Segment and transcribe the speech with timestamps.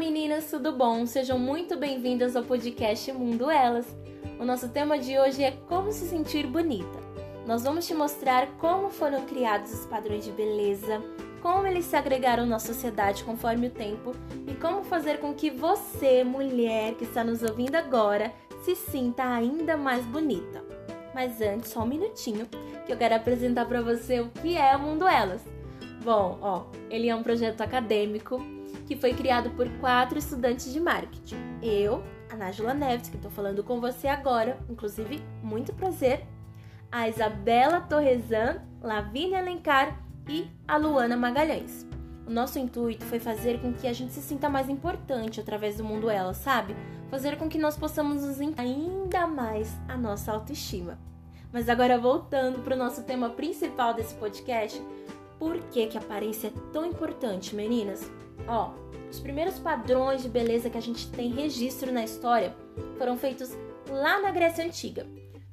[0.00, 1.04] meninas, tudo bom?
[1.04, 3.86] Sejam muito bem-vindas ao podcast Mundo Elas.
[4.38, 6.98] O nosso tema de hoje é como se sentir bonita.
[7.46, 11.02] Nós vamos te mostrar como foram criados os padrões de beleza,
[11.42, 14.12] como eles se agregaram na sociedade conforme o tempo
[14.48, 19.76] e como fazer com que você, mulher que está nos ouvindo agora, se sinta ainda
[19.76, 20.64] mais bonita.
[21.14, 22.48] Mas antes, só um minutinho,
[22.86, 25.42] que eu quero apresentar para você o que é o Mundo Elas.
[26.02, 28.42] Bom, ó, ele é um projeto acadêmico
[28.90, 31.36] que foi criado por quatro estudantes de marketing.
[31.62, 36.26] Eu, a Nájula Neves, que estou falando com você agora, inclusive, muito prazer.
[36.90, 39.96] A Isabela Torresan, Lavínia Alencar
[40.28, 41.86] e a Luana Magalhães.
[42.26, 45.84] O nosso intuito foi fazer com que a gente se sinta mais importante através do
[45.84, 46.74] mundo ela, sabe?
[47.08, 50.98] Fazer com que nós possamos nos ainda mais a nossa autoestima.
[51.52, 54.82] Mas agora voltando para o nosso tema principal desse podcast,
[55.38, 58.10] por que, que a aparência é tão importante, meninas?
[58.50, 58.72] Ó,
[59.08, 62.52] os primeiros padrões de beleza que a gente tem registro na história
[62.98, 63.56] foram feitos
[63.88, 65.06] lá na Grécia Antiga.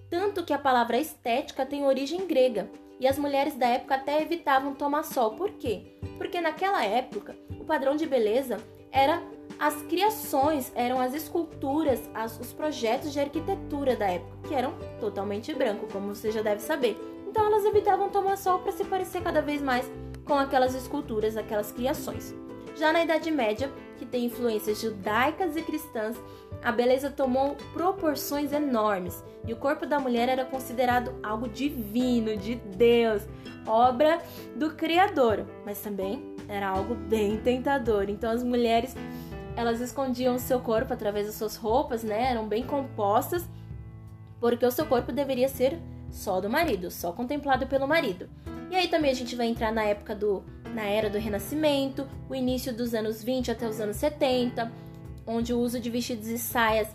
[0.09, 2.67] Tanto que a palavra estética tem origem grega
[2.99, 5.35] e as mulheres da época até evitavam tomar sol.
[5.35, 5.99] Por quê?
[6.17, 8.57] Porque naquela época o padrão de beleza
[8.91, 9.21] era
[9.59, 15.53] as criações, eram as esculturas, as, os projetos de arquitetura da época, que eram totalmente
[15.53, 16.97] branco, como você já deve saber.
[17.27, 19.87] Então elas evitavam tomar sol para se parecer cada vez mais
[20.25, 22.33] com aquelas esculturas, aquelas criações.
[22.77, 26.15] Já na Idade Média, que tem influências judaicas e cristãs,
[26.63, 32.55] a beleza tomou proporções enormes e o corpo da mulher era considerado algo divino, de
[32.55, 33.23] Deus,
[33.65, 34.21] obra
[34.55, 38.09] do Criador, mas também era algo bem tentador.
[38.09, 38.95] Então as mulheres
[39.55, 42.29] elas escondiam o seu corpo através das suas roupas, né?
[42.29, 43.49] Eram bem compostas,
[44.39, 45.79] porque o seu corpo deveria ser
[46.11, 48.29] só do marido, só contemplado pelo marido.
[48.69, 52.35] E aí também a gente vai entrar na época do na era do Renascimento, o
[52.35, 54.71] início dos anos 20 até os anos 70,
[55.25, 56.87] onde o uso de vestidos e saias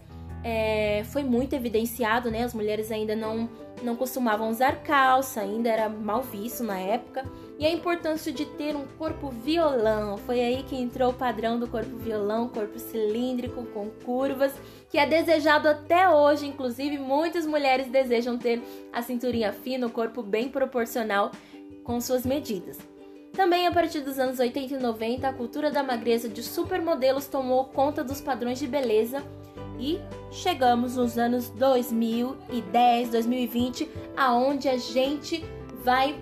[0.44, 2.42] é, foi muito evidenciado, né?
[2.42, 3.48] As mulheres ainda não,
[3.82, 7.24] não costumavam usar calça, ainda era mal visto na época.
[7.58, 10.16] E a importância de ter um corpo violão.
[10.19, 14.52] Foi aí que entrou o padrão do corpo violão, corpo cilíndrico, com curvas,
[14.91, 16.46] que é desejado até hoje.
[16.46, 18.60] Inclusive, muitas mulheres desejam ter
[18.92, 21.30] a cinturinha fina, o corpo bem proporcional
[21.84, 22.91] com suas medidas.
[23.32, 27.65] Também a partir dos anos 80 e 90, a cultura da magreza de supermodelos tomou
[27.65, 29.22] conta dos padrões de beleza
[29.78, 29.98] e
[30.31, 35.43] chegamos nos anos 2010, 2020, aonde a gente
[35.82, 36.15] vai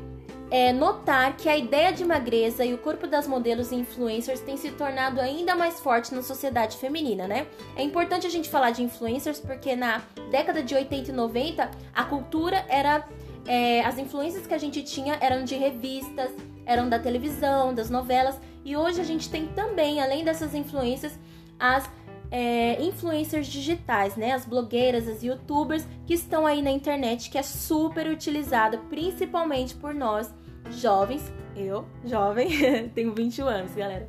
[0.50, 4.56] é, notar que a ideia de magreza e o corpo das modelos e influencers tem
[4.56, 7.46] se tornado ainda mais forte na sociedade feminina, né?
[7.76, 12.04] É importante a gente falar de influencers porque na década de 80 e 90 a
[12.04, 13.06] cultura era.
[13.46, 16.30] É, as influências que a gente tinha eram de revistas,
[16.64, 21.18] eram da televisão, das novelas, e hoje a gente tem também, além dessas influências,
[21.58, 21.90] as
[22.30, 24.32] é, influencers digitais, né?
[24.32, 29.92] As blogueiras, as youtubers que estão aí na internet, que é super utilizada principalmente por
[29.92, 30.32] nós
[30.70, 31.32] jovens.
[31.56, 32.48] Eu, jovem,
[32.94, 34.08] tenho 21 anos, galera.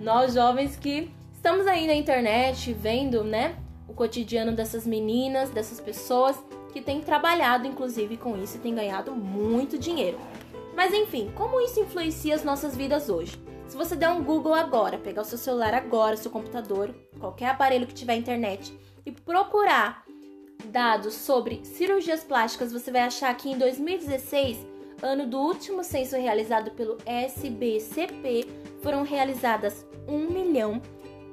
[0.00, 3.54] Nós jovens que estamos aí na internet vendo, né?
[3.86, 6.36] O cotidiano dessas meninas, dessas pessoas
[6.72, 10.18] que têm trabalhado, inclusive, com isso e têm ganhado muito dinheiro.
[10.74, 13.40] Mas enfim, como isso influencia as nossas vidas hoje?
[13.66, 17.86] Se você der um Google agora, pegar o seu celular agora, seu computador, qualquer aparelho
[17.86, 18.76] que tiver internet
[19.06, 20.04] e procurar
[20.66, 24.58] dados sobre cirurgias plásticas, você vai achar que em 2016,
[25.02, 28.46] ano do último censo realizado pelo SBCP,
[28.82, 30.80] foram realizadas 1 milhão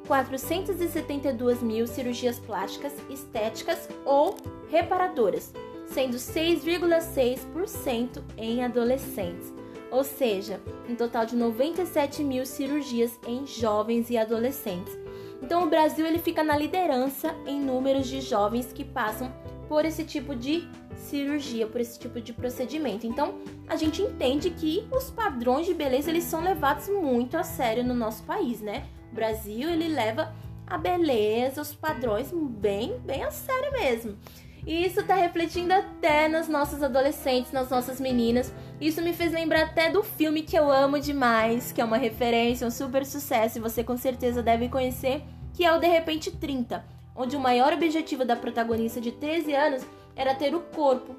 [0.08, 4.36] 472 mil cirurgias plásticas estéticas ou
[4.70, 5.54] reparadoras,
[5.92, 9.52] sendo 6,6% em adolescentes
[9.92, 14.98] ou seja, um total de 97 mil cirurgias em jovens e adolescentes.
[15.44, 19.34] Então, o Brasil ele fica na liderança em números de jovens que passam
[19.68, 23.06] por esse tipo de cirurgia, por esse tipo de procedimento.
[23.06, 27.84] Então, a gente entende que os padrões de beleza eles são levados muito a sério
[27.84, 28.86] no nosso país, né?
[29.12, 30.34] O Brasil ele leva
[30.66, 34.18] a beleza, os padrões bem, bem a sério mesmo.
[34.66, 38.54] E isso tá refletindo até nas nossas adolescentes, nas nossas meninas.
[38.80, 42.68] Isso me fez lembrar até do filme que eu amo demais, que é uma referência,
[42.68, 45.24] um super sucesso e você com certeza deve conhecer,
[45.54, 46.86] que é o De Repente 30,
[47.16, 49.84] onde o maior objetivo da protagonista de 13 anos
[50.16, 51.16] era ter o corpo,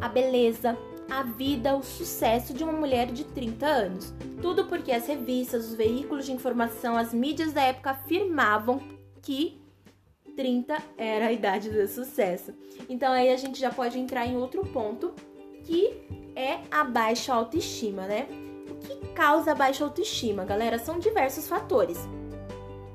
[0.00, 0.76] a beleza,
[1.10, 4.14] a vida, o sucesso de uma mulher de 30 anos.
[4.42, 8.80] Tudo porque as revistas, os veículos de informação, as mídias da época afirmavam
[9.22, 9.60] que
[10.36, 12.52] 30 era a idade do sucesso.
[12.88, 15.12] Então aí a gente já pode entrar em outro ponto,
[15.64, 15.94] que
[16.36, 18.26] é a baixa autoestima, né?
[18.70, 20.78] O que causa a baixa autoestima, galera?
[20.78, 21.98] São diversos fatores.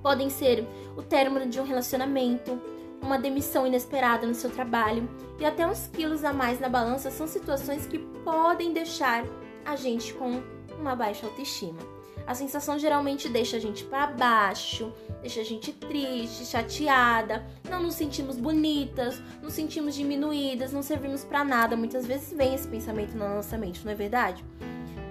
[0.01, 0.65] Podem ser
[0.95, 2.61] o término de um relacionamento,
[3.01, 5.09] uma demissão inesperada no seu trabalho
[5.39, 9.25] e até uns quilos a mais na balança são situações que podem deixar
[9.65, 10.41] a gente com
[10.79, 11.79] uma baixa autoestima.
[12.25, 17.95] A sensação geralmente deixa a gente para baixo, deixa a gente triste, chateada, não nos
[17.95, 21.75] sentimos bonitas, nos sentimos diminuídas, não servimos para nada.
[21.75, 24.43] Muitas vezes vem esse pensamento na nossa mente, não é verdade?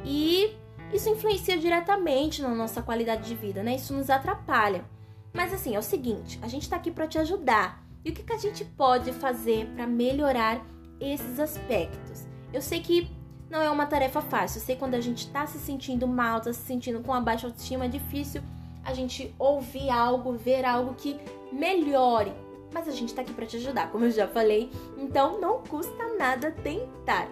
[0.05, 0.57] E
[0.93, 3.77] isso influencia diretamente na nossa qualidade de vida, né?
[3.77, 4.85] Isso nos atrapalha.
[5.33, 7.85] Mas assim, é o seguinte, a gente está aqui para te ajudar.
[8.05, 10.65] E o que, que a gente pode fazer para melhorar
[10.99, 12.27] esses aspectos?
[12.53, 13.09] Eu sei que
[13.51, 14.59] não é uma tarefa fácil.
[14.61, 17.49] Eu sei quando a gente está se sentindo mal, está se sentindo com a baixa
[17.49, 18.41] autoestima, é difícil
[18.85, 21.19] a gente ouvir algo, ver algo que
[21.53, 22.33] melhore.
[22.73, 24.71] Mas a gente está aqui para te ajudar, como eu já falei.
[24.97, 27.29] Então não custa nada tentar.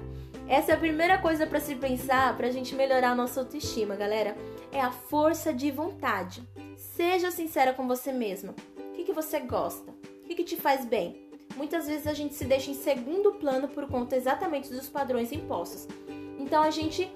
[0.48, 3.94] Essa é a primeira coisa para se pensar para a gente melhorar a nossa autoestima,
[3.94, 4.36] galera.
[4.72, 6.42] É a força de vontade.
[6.76, 8.54] Seja sincera com você mesma.
[8.76, 9.92] O que, que você gosta?
[9.92, 11.27] O que, que te faz bem?
[11.58, 15.88] Muitas vezes a gente se deixa em segundo plano por conta exatamente dos padrões impostos.
[16.38, 17.10] Então a gente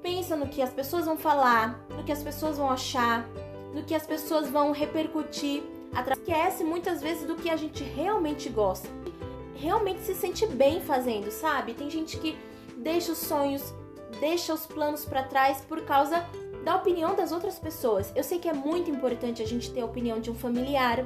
[0.00, 3.28] pensa no que as pessoas vão falar, no que as pessoas vão achar,
[3.74, 5.64] no que as pessoas vão repercutir,
[6.12, 8.88] esquece muitas vezes do que a gente realmente gosta.
[9.56, 11.74] Realmente se sente bem fazendo, sabe?
[11.74, 12.38] Tem gente que
[12.76, 13.74] deixa os sonhos,
[14.20, 16.24] deixa os planos para trás por causa
[16.64, 18.12] da opinião das outras pessoas.
[18.14, 21.04] Eu sei que é muito importante a gente ter a opinião de um familiar,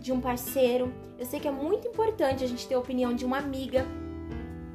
[0.00, 0.92] de um parceiro.
[1.18, 3.86] Eu sei que é muito importante a gente ter a opinião de uma amiga.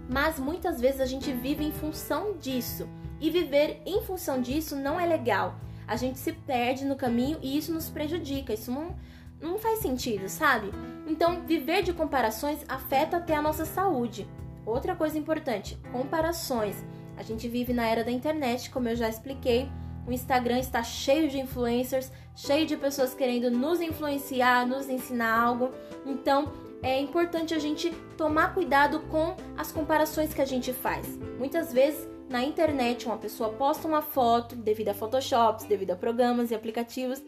[0.08, 2.88] Mas muitas vezes a gente vive em função disso.
[3.20, 5.56] E viver em função disso não é legal.
[5.88, 8.54] A gente se perde no caminho e isso nos prejudica.
[8.54, 8.96] Isso não,
[9.42, 10.72] não faz sentido, sabe?
[11.08, 14.28] Então, viver de comparações afeta até a nossa saúde.
[14.66, 16.84] Outra coisa importante: comparações.
[17.18, 19.70] A gente vive na era da internet, como eu já expliquei.
[20.08, 25.72] O Instagram está cheio de influencers, cheio de pessoas querendo nos influenciar, nos ensinar algo.
[26.06, 26.52] Então,
[26.84, 31.18] é importante a gente tomar cuidado com as comparações que a gente faz.
[31.40, 36.52] Muitas vezes na internet uma pessoa posta uma foto devido a Photoshop, devido a programas
[36.52, 37.24] e aplicativos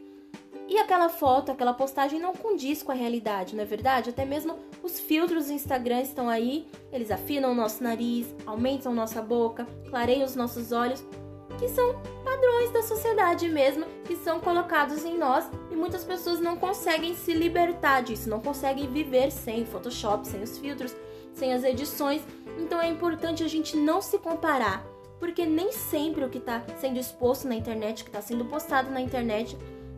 [0.70, 4.10] e aquela foto, aquela postagem não condiz com a realidade, não é verdade?
[4.10, 9.22] Até mesmo os filtros do Instagram estão aí, eles afinam o nosso nariz, aumentam nossa
[9.22, 11.04] boca, clareiam os nossos olhos,
[11.58, 16.56] que são padrões da sociedade mesmo, que são colocados em nós e muitas pessoas não
[16.56, 20.96] conseguem se libertar disso, não conseguem viver sem Photoshop, sem os filtros,
[21.34, 22.22] sem as edições.
[22.58, 24.86] Então é importante a gente não se comparar,
[25.20, 29.02] porque nem sempre o que está sendo exposto na internet, que está sendo postado na
[29.02, 29.58] internet,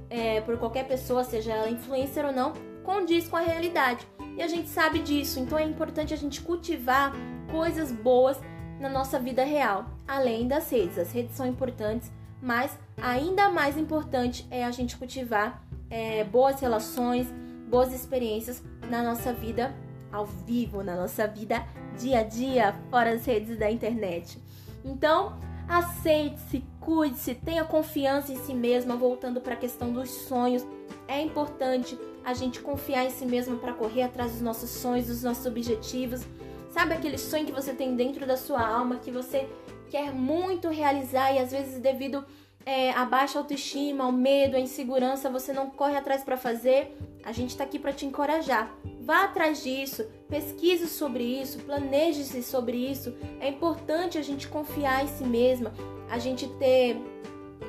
[0.09, 2.53] é, por qualquer pessoa, seja ela influencer ou não,
[2.83, 4.07] condiz com a realidade.
[4.37, 7.13] E a gente sabe disso, então é importante a gente cultivar
[7.51, 8.37] coisas boas
[8.79, 10.97] na nossa vida real, além das redes.
[10.97, 12.11] As redes são importantes,
[12.41, 17.27] mas ainda mais importante é a gente cultivar é, boas relações,
[17.69, 19.75] boas experiências na nossa vida
[20.11, 21.63] ao vivo, na nossa vida
[21.97, 24.41] dia a dia, fora as redes da internet.
[24.83, 25.37] Então,
[25.69, 30.65] Aceite-se, cuide-se, tenha confiança em si mesma, voltando para a questão dos sonhos.
[31.07, 31.95] É importante
[32.25, 36.25] a gente confiar em si mesma para correr atrás dos nossos sonhos, dos nossos objetivos.
[36.69, 39.47] Sabe aquele sonho que você tem dentro da sua alma, que você
[39.89, 42.23] quer muito realizar e às vezes devido
[42.65, 46.95] é, a baixa autoestima, ao medo, à insegurança, você não corre atrás para fazer?
[47.23, 48.71] A gente está aqui para te encorajar.
[49.01, 53.15] Vá atrás disso, pesquise sobre isso, planeje-se sobre isso.
[53.39, 55.73] É importante a gente confiar em si mesma,
[56.09, 56.97] a gente ter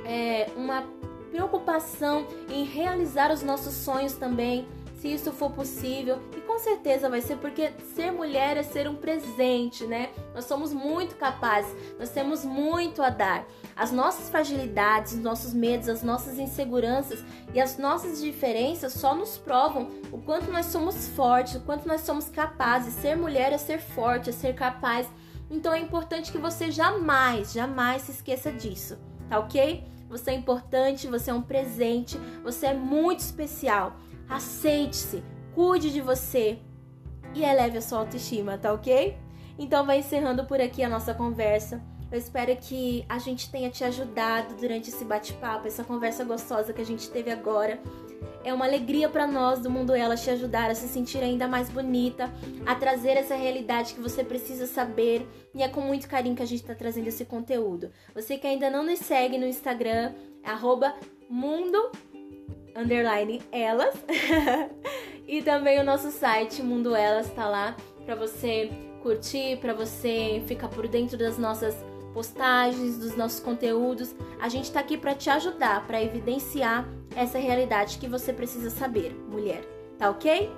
[0.04, 0.84] é, uma
[1.30, 4.66] preocupação em realizar os nossos sonhos também
[5.00, 6.18] se isso for possível.
[6.50, 10.10] Com certeza vai ser porque ser mulher é ser um presente, né?
[10.34, 13.46] Nós somos muito capazes, nós temos muito a dar.
[13.76, 19.38] As nossas fragilidades, os nossos medos, as nossas inseguranças e as nossas diferenças só nos
[19.38, 22.94] provam o quanto nós somos fortes, o quanto nós somos capazes.
[22.94, 25.06] Ser mulher é ser forte, é ser capaz.
[25.48, 29.84] Então é importante que você jamais, jamais se esqueça disso, tá ok?
[30.08, 33.94] Você é importante, você é um presente, você é muito especial.
[34.28, 35.22] Aceite-se,
[35.54, 36.58] cuide de você
[37.34, 39.16] e eleve a sua autoestima, tá ok?
[39.58, 41.82] Então vai encerrando por aqui a nossa conversa.
[42.10, 46.80] Eu espero que a gente tenha te ajudado durante esse bate-papo, essa conversa gostosa que
[46.80, 47.78] a gente teve agora.
[48.42, 51.68] É uma alegria para nós do Mundo Elas te ajudar a se sentir ainda mais
[51.68, 52.28] bonita,
[52.66, 55.28] a trazer essa realidade que você precisa saber.
[55.54, 57.92] E é com muito carinho que a gente está trazendo esse conteúdo.
[58.14, 60.50] Você que ainda não nos segue no Instagram, é
[61.28, 61.92] mundo
[62.74, 63.94] underline elas.
[65.30, 68.68] e também o nosso site Mundo Elas tá lá para você
[69.00, 71.76] curtir, para você ficar por dentro das nossas
[72.12, 74.12] postagens, dos nossos conteúdos.
[74.40, 76.84] A gente está aqui para te ajudar, para evidenciar
[77.14, 79.62] essa realidade que você precisa saber, mulher.
[79.96, 80.50] Tá ok?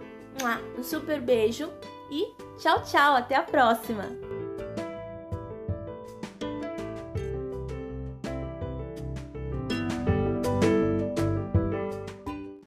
[0.79, 1.71] Um super beijo
[2.11, 3.15] e tchau, tchau.
[3.15, 4.32] Até a próxima!